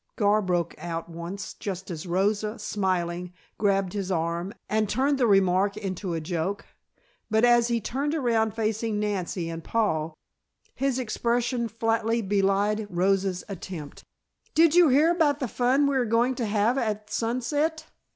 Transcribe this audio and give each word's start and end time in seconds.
Gar 0.15 0.41
broke 0.41 0.73
out 0.79 1.09
once 1.09 1.53
just 1.53 1.91
as 1.91 2.07
Rosa, 2.07 2.57
smiling, 2.57 3.33
grabbed 3.59 3.93
his 3.93 4.11
arm 4.11 4.51
and 4.67 4.89
turned 4.89 5.19
the 5.19 5.27
remark 5.27 5.77
into 5.77 6.15
a 6.15 6.19
joke. 6.19 6.65
But 7.29 7.45
as 7.45 7.67
he 7.67 7.79
turned 7.79 8.15
around 8.15 8.55
facing 8.55 8.99
Nancy 8.99 9.47
and 9.47 9.63
Paul, 9.63 10.15
his 10.73 10.97
expression 10.97 11.67
flatly 11.67 12.23
belied 12.23 12.87
Rosa's 12.89 13.43
attempt. 13.47 14.03
"Did 14.55 14.73
you 14.73 14.89
hear 14.89 15.11
about 15.11 15.39
the 15.39 15.47
fun 15.47 15.85
we 15.85 15.95
are 15.97 16.05
going 16.05 16.33
to 16.33 16.47
have 16.47 16.79
at 16.79 17.11
Sunset?" 17.11 17.85